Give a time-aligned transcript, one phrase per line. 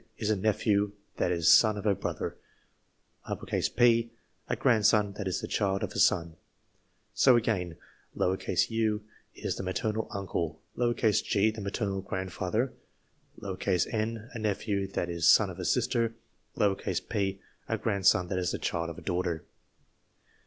[0.17, 2.35] is a nephew that is son of a brother;
[3.77, 4.09] P.
[4.49, 6.37] a grandson that is the child of a son.
[7.13, 7.77] So again,
[8.15, 9.01] u.
[9.35, 10.59] is the maternal uncle;
[11.05, 11.51] g.
[11.51, 12.73] the maternal grandfather;
[13.43, 14.29] n.
[14.33, 16.15] a nephew that is son of a sister;
[16.57, 17.39] p.
[17.69, 19.43] a grandson that is the child of a daughter.